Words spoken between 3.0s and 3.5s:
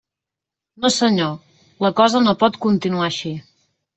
així.